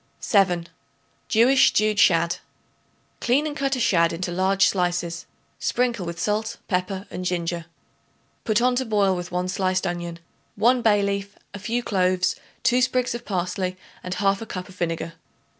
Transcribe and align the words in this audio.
7. 0.19 0.67
Jewish 1.27 1.67
Stewed 1.67 1.99
Shad. 1.99 2.37
Clean 3.19 3.45
and 3.45 3.55
cut 3.55 3.75
a 3.75 3.79
shad 3.79 4.11
into 4.11 4.31
large 4.31 4.65
slices; 4.67 5.27
sprinkle 5.59 6.07
with 6.07 6.19
salt, 6.19 6.57
pepper 6.67 7.05
and 7.11 7.23
ginger. 7.23 7.67
Put 8.43 8.63
on 8.63 8.75
to 8.77 8.85
boil 8.85 9.15
with 9.15 9.31
1 9.31 9.47
sliced 9.47 9.85
onion, 9.85 10.17
1 10.55 10.81
bay 10.81 11.03
leaf, 11.03 11.37
a 11.53 11.59
few 11.59 11.83
cloves, 11.83 12.35
2 12.63 12.81
sprigs 12.81 13.13
of 13.13 13.25
parsley 13.25 13.77
and 14.03 14.15
1/2 14.15 14.47
cup 14.49 14.67
of 14.69 14.75
vinegar. 14.75 15.13